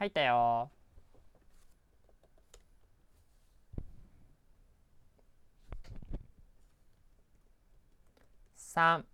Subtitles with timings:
[0.00, 0.70] 入ったよ
[8.56, 9.04] 三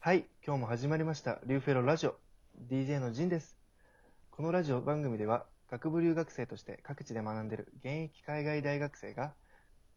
[0.00, 2.16] はい、今日も始まりました、リューフェロラジオ。
[2.68, 3.56] DJ のジンです。
[4.32, 9.32] このラジオ番組では、学部留学生として各地で学んでいる現役海外大学生が、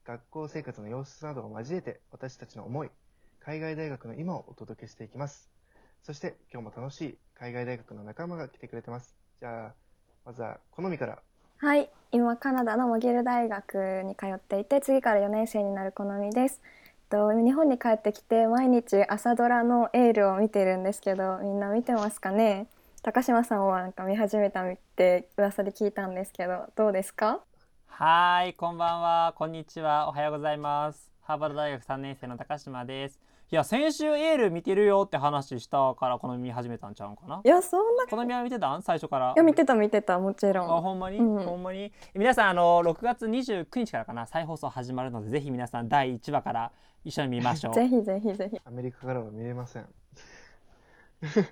[0.05, 2.91] 学校生活の様子などを交えて、私たちの思い、
[3.39, 5.50] 海外大学の今をお届けしていきます。
[6.03, 9.15] そして、今日も楽しい海外大学の仲間が来てくれてます。
[9.39, 9.73] じゃあ、
[10.25, 11.19] まずは、好みから。
[11.57, 16.59] はい、今カナダのモギル大学に通っていて次から4年生になる好みです。
[17.09, 22.65] と日本に帰ってきて毎日朝ドラのエールを見てるんですけどみんな見てますかね？
[23.03, 27.41] 高島さんはなんか見始めたって噂で聞いたんですけどどうですか？
[27.85, 29.33] はーいこんばんは。
[29.37, 30.07] こんにちは。
[30.09, 31.11] おはようございます。
[31.21, 33.19] ハーバード大学3年生の高島です
[33.53, 37.41] いや先週エール見てるよって話したからこの見始めたんちゃうんかな？
[37.43, 38.07] いやそんな。
[38.07, 38.81] この見は見てたん？
[38.81, 39.31] 最初から？
[39.31, 40.71] いや見てた見てたもちろん。
[40.73, 41.43] あほんまに、うん。
[41.43, 41.91] ほんまに？
[42.15, 44.25] 皆さんあの6月29日からかな？
[44.25, 46.71] 再放送始まるのでぜひ皆さん第1話から
[47.03, 47.73] 一緒に見ましょう。
[47.73, 48.57] ぜひぜひぜひ。
[48.63, 49.85] アメリカからは見れません。
[51.21, 51.43] 確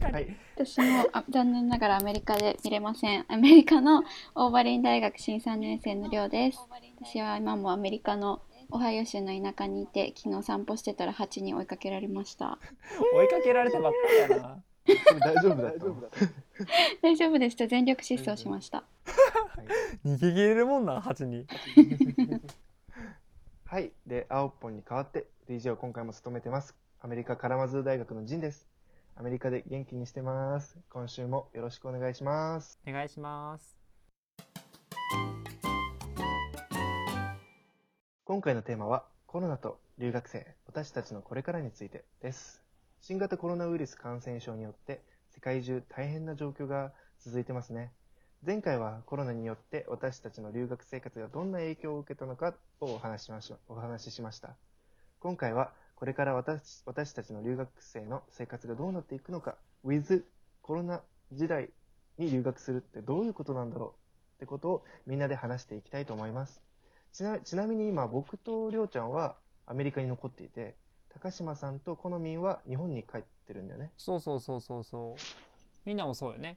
[0.00, 0.36] かに、はい。
[0.56, 3.26] 私もあ残念ながらアメリカで見れません。
[3.28, 6.58] アメリカのオーバリン大学新3年生の寮です。
[6.98, 8.40] 私は今もアメリカの
[8.72, 12.58] オハイオ州の田舎にいて、昨日散歩してたらハチに追いかけられました。
[13.14, 14.62] 追いかけられたばっかりやな
[15.20, 16.10] 大丈夫だったの
[17.02, 18.78] 大丈夫ですと全力疾走しました。
[18.78, 18.84] は
[20.04, 21.46] い逃げ切れるもんな蜂に
[23.64, 23.92] はい。
[24.06, 26.74] で、青っぽに代わって DJ を今回も務めてます。
[27.00, 28.66] アメリカカラマズー大学のジンです。
[29.16, 30.78] アメリカで元気にしてます。
[30.88, 32.80] 今週もよろしくお願いします。
[32.86, 33.76] お願いします
[38.24, 42.62] 今回のテーマはコロナと留学生、私たちのこれからについてです。
[43.00, 45.02] 新型コロナウイルス感染症によって
[45.34, 47.90] 世界中大変な状況が続いてますね。
[48.46, 54.54] 前回はコロナによって私たちの留学生活がどんな影響を受けたのかをお話ししましお話ししました。
[55.18, 60.22] 今回はこれから私私たちの留学生の生活がどうなっていくのか、with
[60.62, 61.02] コロナ
[61.32, 61.70] 時代
[62.18, 63.90] に留学するってどういうことなんだろう
[64.36, 66.62] ってことをみんなで話していきたいと思います。
[67.12, 69.36] ちなちなみに今僕とりょうちゃんは
[69.66, 70.74] アメリカに残っていて、
[71.12, 73.90] 高島さんと好みんは日本に帰ってるんだよね。
[73.98, 75.22] そうそうそうそうそう。
[75.84, 76.56] みんなもそうよね。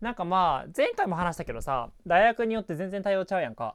[0.00, 3.74] なんかまあ前回も話したけどさ大学によって全然対応ちゃうやんか。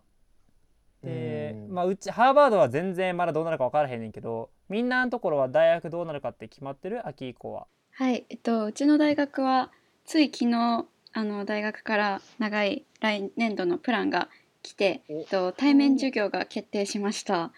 [1.03, 1.73] でうん。
[1.73, 7.07] まあうちハーバードは全然まだどうなるか分からへんねんけどみんなのところは大学どうなるかって決まってる？
[7.07, 7.67] 秋以降は。
[7.91, 9.71] はい、えっと、うちの大学は
[10.05, 14.29] つい昨日あの大学から長い来年度のプランが
[14.61, 17.51] 来て、おえっと、対面授業が決定しました。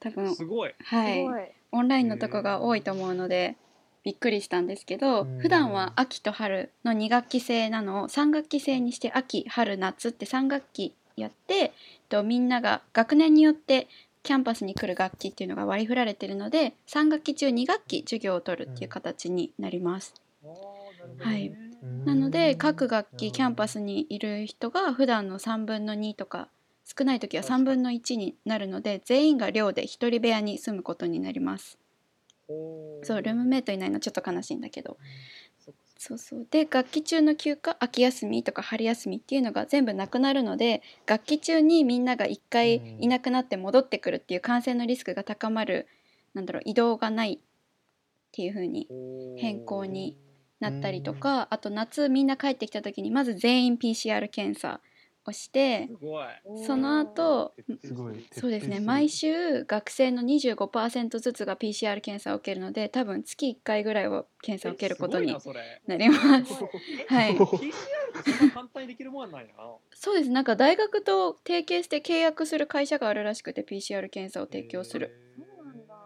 [0.00, 0.74] 多分ごい。
[0.84, 1.14] はい。
[1.14, 1.42] すごい。
[1.72, 3.56] オンラインのとこが多いと思うので
[4.02, 5.38] びっくりしたんですけどうん。
[5.38, 11.70] 普段は秋と春の2学期制なのを3学期制にして秋春夏って3学期やってえっ
[12.08, 13.88] とみんなが学年によって
[14.22, 20.14] キャンパスに来る学期っていうのが割り振られてるので3学期中2学期授業を取るっていう形になります。
[21.20, 26.48] はいなので各学期キャンパスにいる人が普段の3分の2とか
[26.84, 31.78] 少ない時は3分の1になるので全員が寮で1人部屋に住むことになります。
[33.02, 34.98] そうルームメイトいないのちょっと悲しいんだけど。
[35.96, 36.46] そうそう。
[36.50, 45.86] で学期中の休暇秋休みとか春休みっていうのが全部なくなるので学期中にみんなが1回いなくなって戻ってくるっていう感染のリスクが高まる
[46.32, 47.38] なんだろう移動がないっ
[48.32, 48.88] ていう風に
[49.36, 50.16] 変更に
[50.60, 54.80] なったりとかあと夏みんな帰ってきた時にまず全員 PCR 検査
[55.26, 56.26] をしてごい。
[56.66, 57.54] その後。
[58.32, 58.80] そうですね。
[58.80, 65.36] 毎週学生の25%ずつが PCR 検査を受けるので多分月1回ぐらいは検査を受けることに。
[65.86, 66.54] なります。
[67.08, 69.46] はい、 PCR ってそんな簡単にできるもんなんや。
[69.48, 69.52] な。
[69.94, 70.30] そうです。
[70.30, 75.16] なんか大学と提携して契約する会社があるらしくて PCR 検査を提供する。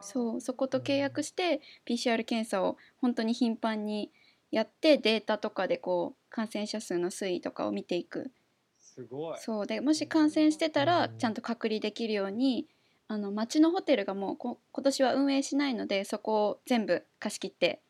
[0.01, 4.11] そうそこと契約して PCR 検査を本当に頻繁に
[4.50, 8.32] やってデータとかでこう感染者数の推移とかを見ていく。
[8.81, 9.38] すごい。
[9.38, 9.67] そう。
[9.67, 11.19] でもし感染してたらうん。
[11.19, 12.69] ちゃんと隔離できるように
[13.08, 17.82] あの町のホテルがもうこ今年は運営しないのでそこを全部貸し切って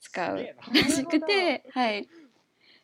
[0.00, 0.36] 使う。
[0.72, 2.08] らしくて はい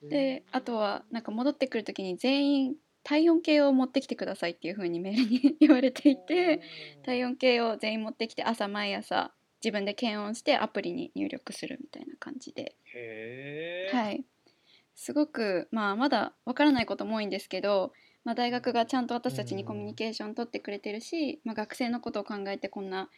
[0.09, 1.21] であとはな。
[1.21, 4.53] んか戻ってくる時に全員体温計を持ってきてください。
[4.53, 5.17] っていう風にメー。
[5.17, 6.61] ルに言われていて
[7.03, 12.75] 体温計を全員持ってきて朝毎朝自分で検温してアプリに入力するみたいな感じで。
[12.95, 13.97] へえ。
[13.97, 14.25] はい、
[14.95, 17.93] すごく、まあ、まだわからないことも多いんですけど、
[18.25, 23.09] まあ、大学がちゃんと私たちにコミュニケーション取ってくれてるし、まあ、学生のことを考えてこんな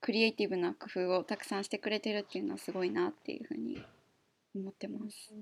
[0.00, 3.82] クリエイティブな工夫をたくさんしてくれてるっていうのはすごいなっていうふうに
[4.54, 5.34] 思ってます。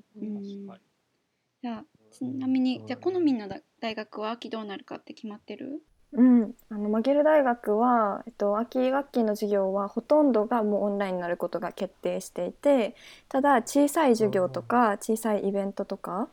[1.62, 5.80] じゃあちなみにじゃあ好みのだ大学は秋どうなるかって決まってる？
[6.12, 12.94] うん、あのマゲル大学は、えっと、秋学期の授業はほとんどがもうオンラインになることが決定していて
[13.28, 16.28] ただ小さい授業とか小さいイベントとか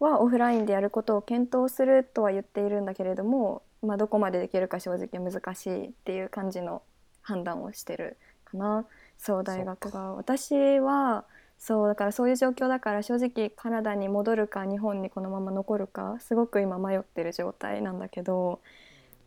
[0.00, 6.82] はオフラインでやることを検討するとは言っているんだけれども、まあ、どこまでできるか正直難しいっていう感じの
[7.20, 8.86] 判断をしてるかな。
[9.18, 10.14] そう大学が。
[10.14, 11.24] 私は
[11.58, 18.60] そうだからそういう状況だから正直カナダに戻るか日本にこのまま残るかすごく今迷ってる状態なんだけど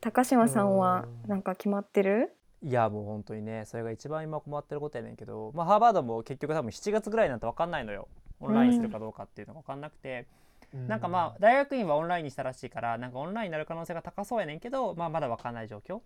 [0.02, 2.36] 高島さんはなんか決まってる？
[2.64, 8.08] いやもう本当にねそれが一番今困ってることやねんけど、まあ、ハーバードも結局多分7月ぐらいなんて分かんないのよ。
[8.40, 10.26] オンラインするかどうかっていうのが分かんなくて、
[10.74, 16.00] なんかまあ大学院はオンラインにしたらしいからなんかオンラインになる可能性が高そうやねんけど、まあ、まだ分かんない状況。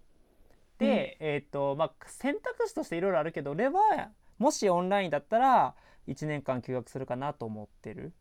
[0.78, 3.80] で、えっ、とまあ選択肢としていろいろあるけど俺は
[4.38, 5.74] もしオンラインだったら
[6.10, 8.12] 1年間休学するかなと思ってる。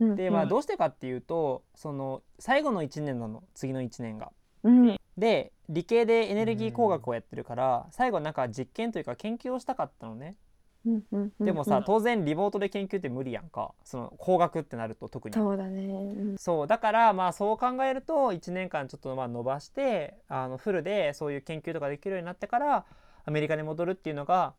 [0.00, 3.42] でまあどうしてかっていうとその最後の1年なの。
[3.52, 4.32] 次の1年が。
[4.62, 4.96] うん。
[5.16, 10.36] で理系でエネルギー工学をやってるから最後なんか実験というか研究をしたかったのね。
[10.86, 13.72] うんうんうんでもさ当然リモートで研究って無理やんか。
[13.84, 15.34] その工学ってなると特に。
[15.34, 16.38] そうだね、うん。
[16.38, 22.86] そうだからまあそう考えると1年間ちょっとまあ伸ばしてあのフルでそういう研究とかできるようになってから
[23.24, 24.54] アメリカに戻るっていうのが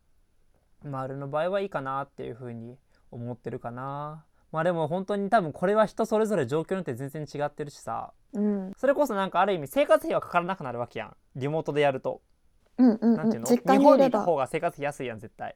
[0.84, 2.78] まあ俺の場合はいいかなっていうふうに
[3.12, 8.14] 思ってるかなまあでも本当に多分これは人それぞれ状況によって全然違ってるしさ。
[8.34, 8.74] うん。
[8.78, 11.16] それこそなんかある意味生活費はかからなくなるわけやん。
[11.36, 12.22] リモートでやると。
[12.78, 15.56] うんうんなんていうの、実日本にい家にいればた方が生活費安いやん絶対。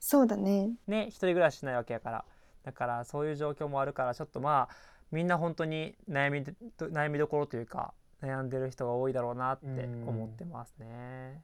[0.00, 0.70] そうだね。
[0.86, 2.24] ね一人暮らししないわけやから。
[2.62, 4.74] だからそういう状況もあるからちょっとまあ
[5.10, 9.66] みんな本当に悩みで悩みどころというか悩んでる人が多いだろうなって
[10.06, 11.42] 思ってますね。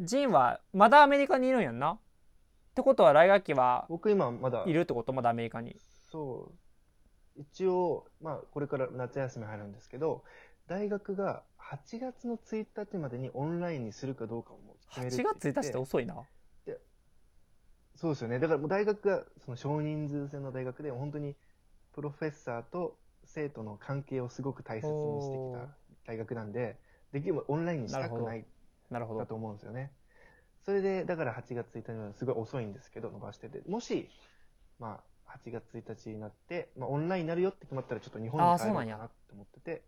[0.00, 1.98] ジンはまだアメリカにいるんやんな？
[2.72, 5.12] ってことは来学期は僕今まだいるってこと？
[5.12, 5.76] まだアメリカに。
[6.10, 6.50] そ
[7.36, 7.40] う。
[7.40, 10.24] 一応まあこれから夏休み入るんですけど
[10.68, 15.52] 大学が8月の1日までにオンラインにするかどうかをもう決める8って。
[15.52, 16.16] 言月1日って遅いな。
[17.94, 18.38] そうですよね。
[18.38, 21.36] だからもう大学がその少人数制の大学で本当に
[21.94, 25.68] プロフェッサーと生徒の関係をすごく大切にしてきた
[26.06, 26.78] 大学なんで
[27.12, 28.44] できればオンラインにしたくない
[28.90, 29.20] なるほど。
[29.20, 29.92] だと思うんですよね。
[30.64, 34.08] それで、だから8月1日はすごい遅いんですけど、伸ばしてて、もし、
[34.78, 39.82] まあ、8月1日になって、まあ、オンラインになるよって決まったら、ちょっと日本に帰ろうかなって思ってて、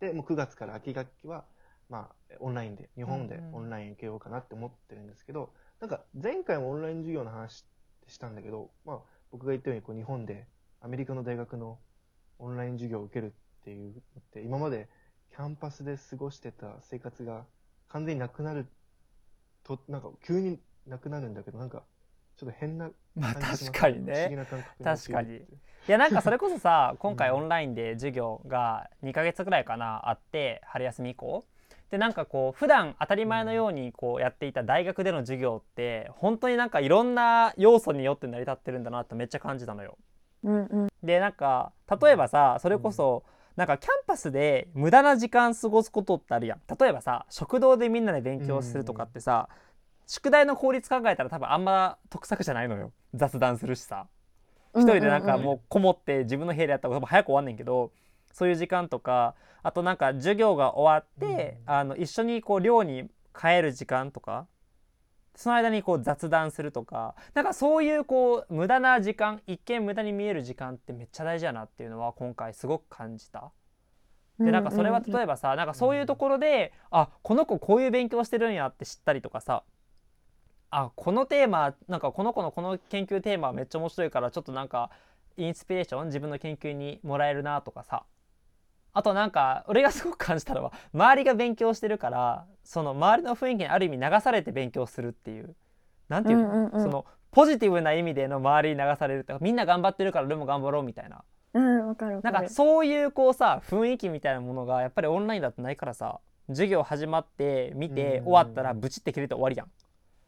[0.00, 1.44] で、もう9月から秋学期は、
[1.88, 3.54] まあ、オンラインで、日本でうんうん。
[3.54, 7.64] オンライン受けようかなって思ってるんですけど、なんか、前回もオンライン授業の話
[8.06, 8.98] したんだけど、まあ、
[9.30, 10.46] 僕が言ったように、こう、日本で、
[10.80, 11.78] アメリカの大学の
[12.38, 13.32] オンライン授業を受ける
[13.62, 14.88] っていうのって、今まで
[15.30, 17.44] キャンパスで過ごしてた生活が
[17.88, 18.66] 完全になくなる
[19.64, 21.82] と、なんか急になくなるんだけど、なんか
[22.36, 25.36] ちょっと変なまあ感じします確かに不思議ねな感覚確かに。
[25.36, 27.36] いやなんかそれこそさ今回 うん。
[27.36, 31.44] オンラインで授業が2ヶ月ぐらいかなあって春休み以降。
[31.90, 39.98] でなんかこう普段当たり前のようにこうやっていた大学での授業って本当になんかいろんな要素によって成り立ってるんだなってめっちゃ感じたのよ。
[40.42, 40.88] うんうん。
[41.02, 41.72] でなんか
[42.02, 43.24] 例えばさそれこそ
[43.56, 46.60] なんかキャンパスで無駄な時間過ごすことってあるやん。
[46.78, 49.48] 例えばさ食堂でみんなで勉強するとかってさ
[50.06, 52.92] 宿題の効率考えたら多分あんま得策じゃないのよ。
[53.14, 54.06] 雑談するしさ。
[54.74, 57.92] 一人でなんかもうこもって自分の部屋でやった方が早く終わんねんけど
[58.32, 64.46] そういう時間とかあとなんか授業が終わってあの一緒にこう寮に帰る時間とか
[65.34, 73.50] その間にこう雑談するとかなんかそういうこう無駄な時間一見無駄に見える時間ってめっちゃ大事やなっていうのは今回すごく感じた。
[74.38, 79.62] でなんかそれは例えばさなんかそういうところであこの子こういう勉強してるんやって知ったりとかさ
[80.70, 84.90] あこのテーマなんかこの子のこの研究テーマはめっちゃ面白いからちょっとなんか
[85.36, 88.04] インスピレーション自分の研究にもらえるなとかさ
[88.94, 95.54] あとなんか俺がすごく感じたのは周りが勉強してるからその周りの雰囲気にある意味流されて勉強するっていう。
[96.08, 96.82] なんていうの、うんうんうん。
[96.82, 101.24] そのポジティブな意味での周りに流されるとかみんな頑張ってるから俺も頑張ろうみたいな。
[101.54, 102.34] うんわかるわかる。
[102.34, 109.70] なんかそういうこうさ雰囲気みたいなものがやっぱりオンラインだとないからさ授業始まって見てうん終わったらブチって切れて終わりやん。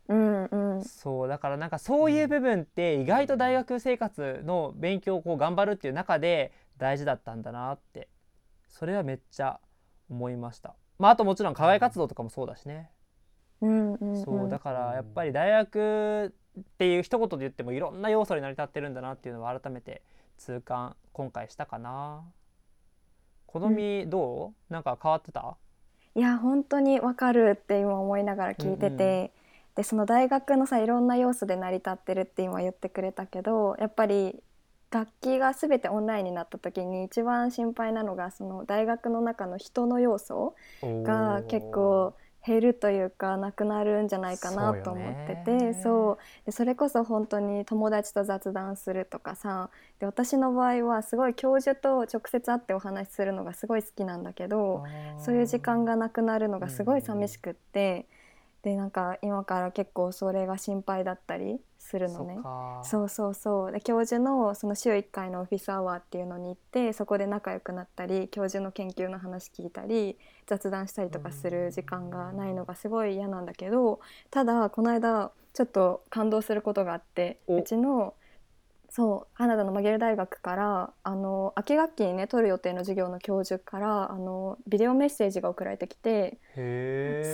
[0.08, 0.44] うん
[0.76, 0.84] うん。
[0.84, 8.08] そうだからなんかそういう部分って意外と大学生活の勉強をこう頑張るっていう中で大事だったんだなって
[8.74, 9.60] それはめっちゃ
[10.10, 10.74] 思いました。
[10.98, 12.90] まああともちろん課外活動とかもそうだしね。
[13.60, 20.02] うんうんうんそうだからやっぱり大学っていう一言で言ってもいろんな要素に成り立ってるんだなっていうのは改めて
[20.38, 22.24] 痛感今回したかな。
[23.46, 25.56] 好みどう、なんか変わってた？
[26.16, 29.32] いや本当にわかるって今思いながら聞いてて、
[29.76, 34.42] でその大学のさいろんな要素で成り立ってるって今言ってくれたけどやっぱり
[34.94, 42.14] 楽器が全てオンラインになった時に一番心配なのがその大学の中の人の要素が結構
[42.46, 46.46] 減るというかなくなるんじゃないかなと思っててそう。
[46.46, 54.84] でそれこそ本当に友達と雑談するとかさで私の場合はすごい教授と直接会ってお話しするのがすごい好きなんだけど
[55.18, 58.06] そういう時間がなくなるのがすごい寂しくって
[58.64, 62.38] でなんか今から結構それが心配だったりするのね。
[62.82, 63.72] そうそうそう。
[63.72, 70.16] で教授のその週1回のオフィスアワーっていうのに行ってそこで仲良くなったり教授の研究の話聞いたり
[70.46, 77.58] 雑談したりとかする時間がないのがすごい嫌なんだけどただこの間ちょっと感動することがあってお。
[77.58, 78.14] うちの
[78.88, 86.38] そうカナダのマゲル大学からあの秋学期にね取る予定の授業の教授からあのビデオメッセージが送られてきて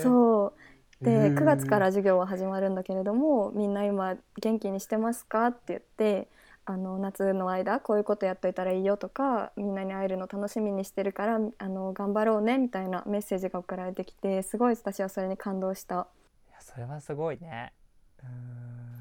[0.02, 0.69] そう
[1.00, 6.28] でへー9月から授業は始まるんだけれどもみんな今元気にしてますかって言って
[6.66, 16.07] あの夏の間こういうことやっといたらいいよとかみんなに会えるの楽しみにしてるからあの頑張ろうねみたいなメッセージが送られてきてすごい私はそれに感動した。
[16.49, 17.73] いやそれはすごいね。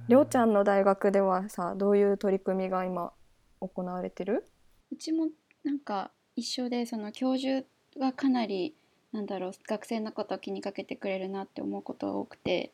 [0.08, 3.12] りょうちゃんの大学ではさどういう取り組みが今
[3.60, 4.46] 行われてる？
[4.92, 5.28] うちも
[5.64, 7.68] なんか一緒でその教授
[8.00, 8.76] がかなり
[9.12, 12.72] なんだろう学生のことを気にかけてくれるなって思うことが多くて。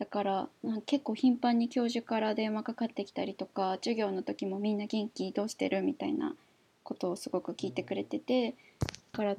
[0.00, 6.34] だからなんか結構頻繁に教授から電話かかってきたりとか授業の時もみんな元気どうしてるみたいな
[6.82, 8.56] ことをすごく聞いてくれててだ
[9.12, 9.36] から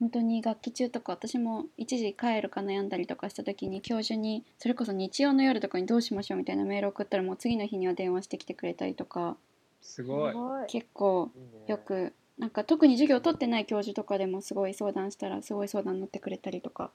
[0.00, 9.36] 本当に学期中とか私も一時帰るか悩んだりとかした時に教授にそれこそ日曜の夜とかにどうしましょうみたいなメール送ったらもう次の日には電話してきてくれたりとか。
[9.80, 10.34] すごい。
[10.66, 11.64] 結構いいね。
[11.68, 16.90] よくなんか特に授業を取ってない教授とかでもすごい相談したらすごい相談乗ってくれたりとか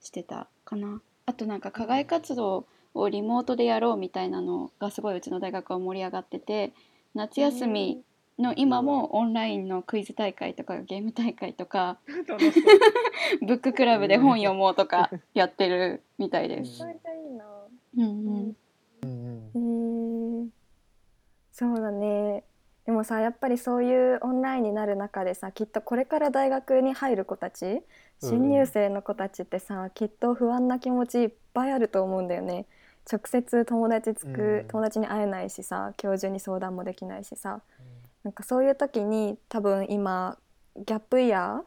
[0.00, 1.00] してたかな。
[1.26, 6.72] あとなんか課外活動をリモートでやろうみたいなのがすごいうちの大学は盛り上がってて
[7.14, 8.02] 夏休み
[8.38, 11.98] の今もオンラインのクイズ大会とかゲーム大会とか。
[13.40, 16.70] ブッククラブで本読もうとかやってるみたいです。
[16.72, 17.44] めちゃめちゃいいな
[17.96, 18.02] うん。
[18.02, 18.56] うん
[19.54, 20.42] うん。
[20.42, 20.48] へー
[21.52, 22.42] そうだね
[22.86, 27.82] でもさやっぱりそういうオンラインになる中でさきっとこれから大学に入る子たち
[28.20, 32.66] 新入生の子たちってさ、きっと不安な気持ちいっぱいあると思うんだよね。
[33.10, 34.68] 直接友達つく、うん。
[34.68, 37.60] 友達に会えないしさ教授に相談もできないしさ、
[38.22, 40.38] なんかそういう時に多分今
[40.76, 41.62] ギャップイヤ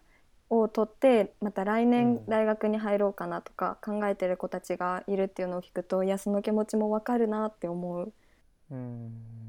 [0.49, 1.91] ーを取ってまた来うん。
[1.91, 8.13] 年大学に入ろうかなとか考えてる子たちがいるっていうのを聞くといやその気持ちもわかるなって思う。
[8.71, 9.46] うん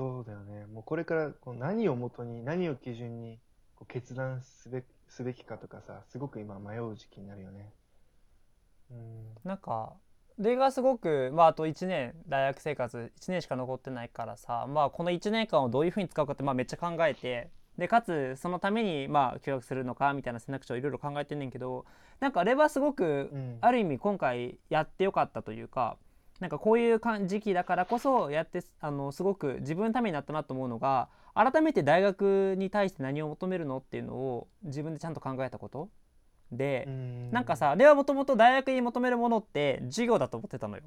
[0.00, 0.64] そうだよね。
[0.64, 3.38] もうこれからこう何をもとに、何を基準に
[3.76, 7.70] こう決断すべすべきかとかさ、すごく今迷う時期になるよね。
[8.90, 9.34] うん。
[9.44, 9.92] なんか
[10.38, 21.84] 例がすごく、まあ、あと1年大学生活1年しか残ってないからさ、まあ、この1年間をどういうふうに使うかって、まあ、めっちゃ考えてでかつそのために、まあ、休学するのかみたいな選択肢をいろいろ考えてんねんけど
[22.20, 25.98] なんかあれはすごくうんある意味今回やってよかったというか
[26.40, 35.90] なんかこういう時期だからこそやってあのすごく自分のためになったなと思うのが改めて大学に対して何を求めるのっていうのを自分でちゃんと考えたこと。
[36.50, 37.30] で、うん。
[37.30, 40.82] なんか、さ俺はもともと大学に求めるものって授業だと思ってたのよ。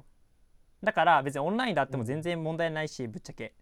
[0.82, 3.54] だから別にオンラインであっても全然問題ないし、ぶっちゃけ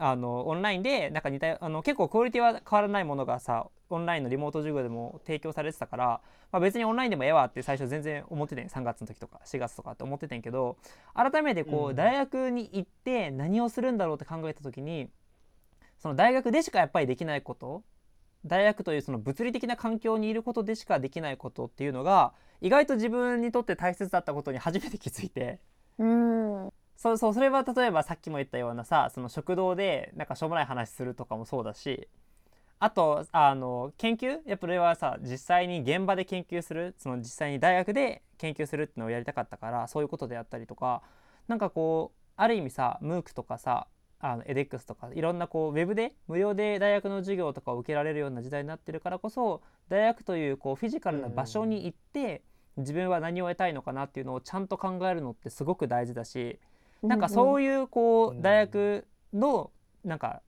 [0.00, 6.20] あのオンラインでなんか似たあの結構クオリティは変わらないものがさオンラインのリモート授業でも提供されてたから、
[6.52, 10.76] まあ、別にオンラインでもええわって最初全然思っててん3月の時とか4月とかって思っててんけど
[11.14, 11.96] 改めてこう、うん。
[11.96, 15.08] 大学に行って何をするんだろうって考えた時に
[15.98, 17.82] その大学でしかやっぱりできないこと
[18.46, 25.58] 大学というその物理的な環境にいることでしかできないことっていうのが意外と自分にとって大切だったことに初めて気づいて。
[25.98, 32.08] うんそうそうそれは例えばさっきも言ったようなさその食堂でなんかしょうもない話するとかもそうだし
[32.80, 34.38] あとあの研究？
[34.46, 36.96] やっぱこれはさ実際に現場で研究する？
[36.98, 41.02] その実際に大学で研究するっていうのをやりたかったからそういうことであったりとか
[41.46, 43.86] なんかこうある意味さ MOOC とかさ
[44.18, 52.42] あの edX とかいろんなこうウェブで無料で大学の授業とかを受けられるような時代になってるからこそ大学というこうフィジカルな場所に行って
[52.76, 56.60] 自分は何を得たいのかなっていうのをちゃんと考えるのってすごく大事だし
[57.02, 58.38] なんかそういうこうん。
[58.38, 59.70] う大学の
[60.04, 60.42] なんか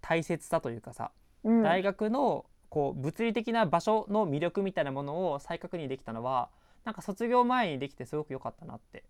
[0.00, 1.10] 大切さというかさ
[1.44, 1.62] うん。
[1.62, 6.50] 大学のこう物理的な場所の魅力みたいなものを再確認できたのは
[6.84, 9.04] なんか卒業前にできてすごく良かったなって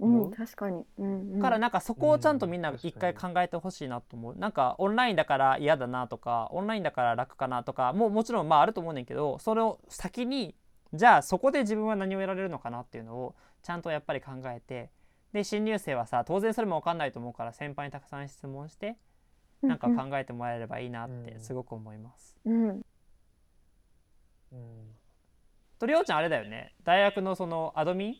[0.00, 4.36] うん、確かに、うんうん、からなんかそこをちゃんとみんなうん一回考えてほしいなと思う。
[4.36, 10.54] なんかオンラインだから嫌だなとかオンラインだから楽かなとかもうもちろんまああると思うねんけどそれを先に
[10.94, 14.90] じゃあそこで自分は何を得られるのかなっていうのをちゃんとやっぱり考えて
[15.32, 18.96] で新入生はさ当然それも分かんないと思うから先輩にたくさん質問して
[19.62, 21.40] なんか考えてもらえればいいなってうん。
[21.40, 22.36] すごく思います。
[22.44, 22.68] うん。
[22.68, 22.80] うん。
[25.78, 26.74] とりょうちゃんあれだよね。
[26.84, 28.14] 大学のそのアドミン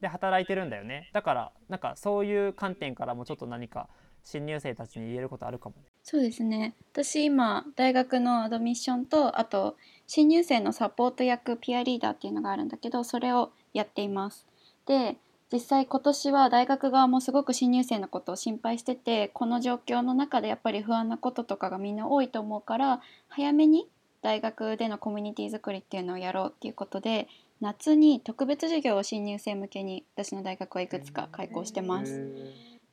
[0.00, 1.10] で働いてるんだよね。
[1.12, 3.88] だからなんかそういう観点からもちょっと何か
[4.24, 5.82] 新入生たちに言えることあるかもね。
[6.02, 6.74] そうですね。
[6.92, 14.46] 私今大学のアドミッションとあと新入生のサポート役ピアリーダーっていうのがあるんだけどそれをやっています。
[14.86, 15.16] で
[15.50, 23.88] 実際今年は大学側もすごく新入生のことを心配しててこの状況の中でやっぱり不安なこととかがみんな多いと思うから早めに
[24.20, 27.28] 大学でのコミュニティ作りっていうのをやろうっていうことで
[27.60, 32.30] 夏に特別授業を新入生向けに私の大学はいくつか開講してます。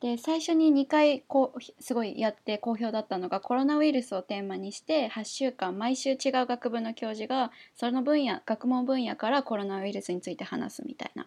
[0.00, 11.26] で最初に2回こうすごいやって好評だったのがコロナウイルスをテーマにして8週間毎週違う学部の教授がその分野学問分野からコロナウイルスについて話すみたいな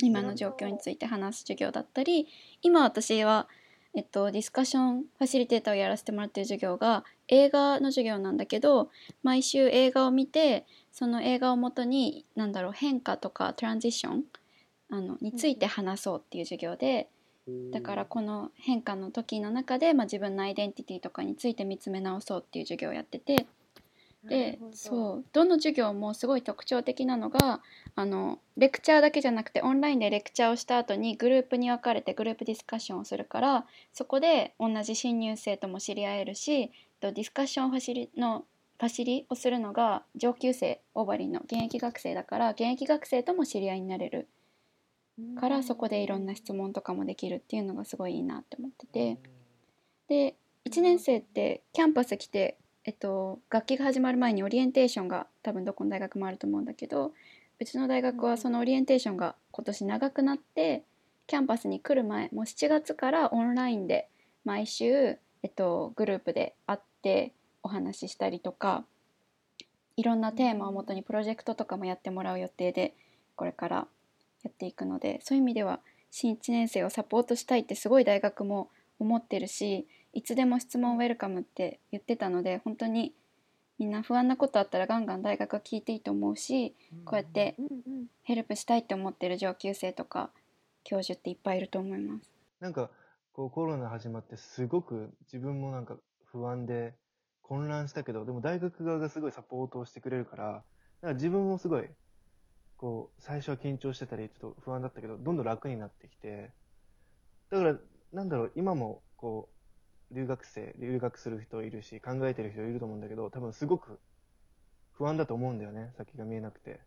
[0.00, 2.26] 今の状況について話す授業だったり
[2.62, 3.48] 今私は、
[3.94, 8.90] えっと、ディスカッションファシリテーターをやらせてもらってる授業が映画の授業なんだけど
[9.22, 14.24] 毎週映画を見てその映画をもとに何だろう変化とかトランジション
[14.90, 17.08] あのについて話そうっていう授業で。
[17.72, 23.46] だからこの変化の時の中で、まあ、自分のアイデンティティとかについて見つめ直そうっていう授業をやってて
[24.28, 27.60] でそうどの授業もすごい特徴的なのが
[27.96, 38.44] あのレクチャーだけじゃなくてオンラインでレクチャーをした後にグループに分かれてグループディスカッションをするからそこで同じ新入生とも知り合えるしとディスカッションファシリの
[38.78, 44.28] ファシリをするのが上級生オーバリンの現役学生だから現役学生とも知り合いになれる。
[45.38, 49.18] からそこでいろんな質問とかもできるっていうのがすごいいいなって思ってて。
[50.08, 50.36] で
[50.68, 57.12] 1年生ってキャンパス来て、えっと、学期が始まる前にオリエンテーションが多分どこの大学もあると思うんだけど
[57.60, 60.82] うちの大学はそのオリエンテーションが今年長くなって
[61.28, 64.08] キャンパスに来る前もう7月からオンラインで
[64.44, 68.84] 毎週、えっと、グループで会ってお話ししたりとか
[69.96, 72.94] いろんなテーマをもとにプロジェクトとかもやってもらう予定で
[73.36, 73.86] これから
[74.42, 75.78] やっていくのでそういう意味では
[76.10, 83.14] 新1年生をサポートしたいってすごい大学も思ってるしいつでも質問ウェルカムって言ってたので本当に
[83.78, 87.56] みんな不安なことあったらガンガン大学は聞いていいと思うしこうやって
[88.22, 90.30] ヘルプしたいって思ってる上級生とか
[90.84, 92.30] 教授っていっぱいいると思います。
[92.60, 92.90] なんか、
[93.32, 96.94] こうコロナ始まってすごく自分もなんか不安で
[97.42, 100.64] 混乱したけど、でも大学側がすごいサポートをしてくれるから、
[101.00, 101.88] なんか自分もすごい、
[102.76, 106.50] こう、最初は緊張してたり、ちょっと不安だったけど、どんどん楽になってきて、
[107.50, 107.76] だから、
[108.12, 109.61] なんだろう、今も、こう、
[110.12, 113.98] 留学生、留学する人いるし、考えてる人いると思うんだけど、多分すごく
[114.92, 116.80] 不安だと思うんだよね、先が見えなくて。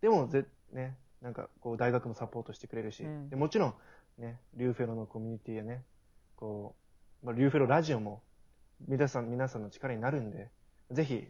[0.00, 3.74] でも、ぜ、ね、なんか、こう、大学もサポートしてくれるし、うんでもちろん、
[4.18, 5.84] ね、リューフェロのコミュニティやね、
[6.36, 6.74] こ
[7.22, 8.22] う、まあ、リューフェロラジオも、
[8.88, 10.50] 皆さん、皆さんの力になるんで、
[10.90, 11.28] ぜひ、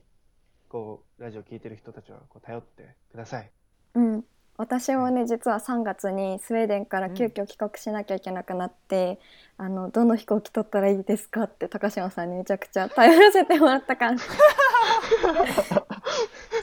[0.68, 3.50] こう、ラジオ聞いてる人たちは、こう、頼ってください。
[3.94, 4.24] うん、
[4.58, 9.18] 私もね実は3月にスウェーデンから急遽帰国しなきゃいけなくなって、
[9.56, 14.18] あのどの飛行機取ったらいいですかって高島さんにめちゃくちゃ頼らせてもらったから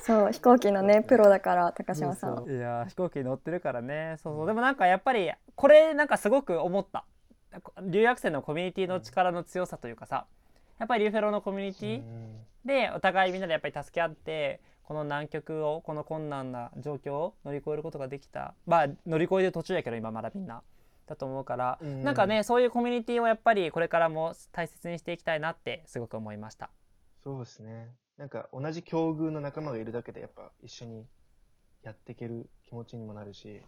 [0.03, 2.35] そう飛行機のねプロだから高島さん。
[2.35, 2.43] は。
[2.49, 4.15] いやー飛行機に乗ってるからね。
[4.17, 4.47] そうそう。
[4.47, 7.05] でもなんかやっぱりこれなんかすごく思った。
[7.81, 10.25] 留学生のコミュニティの力の強さというかさ。
[10.79, 12.01] やっぱりリューフェロのコミュニティ
[12.65, 20.61] でお互いみんなでやっぱり助け合ってこの難局をこの困難な状況を乗り越えることができたまあ乗り越えてる途中やけど今まだみんな
[21.07, 26.69] だと思うから、うんなんかねそういうコミュニティをやっぱりこれからも大切にしていきたいなってすごく思いました。
[27.23, 27.89] そうですね。
[28.17, 31.05] なんか、同じ境遇の仲間がいるだけで、やっぱ、一緒に
[31.83, 33.61] やっていける気持ちにもなるし、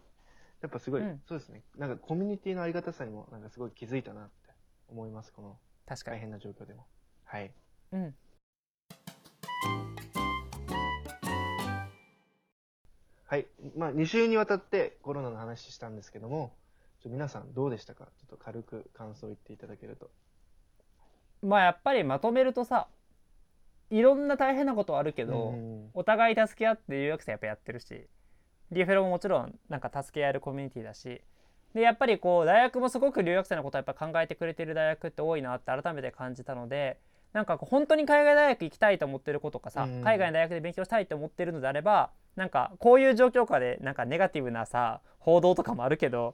[0.62, 1.64] やっぱすごい、うんそうですね。
[1.78, 4.50] なんか、コミュニティのありがたさにも、なんかすごい気づいたなって
[4.90, 6.86] 思います、この確かに、大変な状況でも。
[7.24, 7.54] はい。
[7.94, 8.16] うん、
[13.32, 13.48] はい。
[13.78, 16.52] まあ、2週にわたってコロナの話したんですけども、
[17.02, 18.10] ちょ皆さんどうでしたか？
[18.18, 20.10] ちょっと軽く感想を言っていただけると。
[21.42, 22.90] まあやっぱりまとめるとさ
[23.90, 28.06] いろんな大変なことはあるけど、うんお互い助け合って留学生やっぱやってるし
[28.70, 31.22] リフェロももちろんなんか助け合えるコミュニティだし
[31.74, 37.00] でやっぱりこう大学もすごく留学生のことをやっぱ考えてくれてる大学って多いなって改めて感じたので
[37.32, 46.34] なんかこう本当に海外大学行きたいと思ってる子とかさ、うん海外の大学で勉強したいと思ってるのであればなんかこういう状況下でなんかネガティブなさ報道とかもあるけど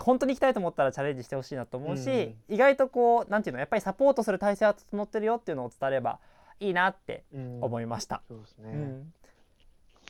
[0.00, 6.18] 本当に行きたいと思ったらチャレンジしてほしいなと思うし、意外とこうなんていうのやっぱりサポートする体制は整ってるよっていうのを伝えれば
[6.60, 8.22] いいなってうん思いました。
[8.28, 8.70] そうですね。
[8.72, 9.12] うん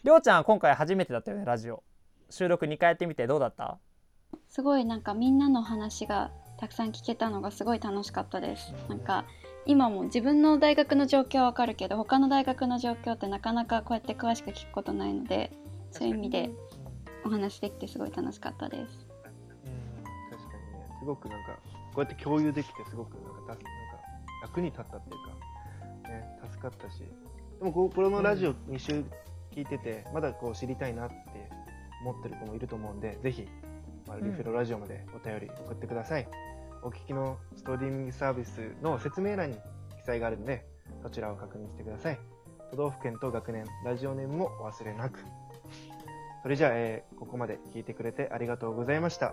[0.05, 1.83] りょうちゃんは今回初めてだったよねラジオ
[2.31, 3.79] 収録2回やってみてどうだった？
[4.49, 8.73] すごいなんかみんなの話がたくさん聞けたのがすごい楽しかったです。
[8.89, 9.25] なんか
[9.67, 15.53] 今も自分の大学の状況はわかるけど他の大学の状況ってなかなかこうやって詳しく聞くことないので
[15.93, 16.51] そういう意味で
[17.25, 19.07] お話できてすごい楽しかったです。
[19.67, 20.79] うん確かに。
[20.81, 21.59] ね、すごくなんか、
[21.95, 23.63] こうやって共有できて、すごくなんかたなんか
[24.43, 27.01] 楽に立ったっていうか、ね、助かったし、
[27.59, 29.05] でもこうこのラジオ2週
[29.55, 31.15] 聞いてて、まだこう知りたいなって
[32.03, 33.47] 思ってる子もいると思うんで、ぜひ、
[34.09, 36.27] まあ、リフェロラジオまでお便り送ってください。
[36.83, 39.57] お聞きのストリーミングサービスの説明欄に
[39.97, 40.67] 記載があるので、
[41.03, 42.19] そちらを確認してください。
[42.71, 45.21] 都道府県と学年、ラジオネームもお忘れなく。
[46.43, 49.33] それじゃあ、えーここまで聞いてくれてありがとうございました。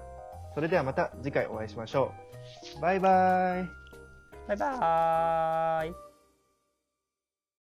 [0.53, 2.13] それではまた次回お会いしましょ
[2.77, 2.81] う。
[2.81, 3.67] バイバーイ。
[4.47, 6.08] バイバーイ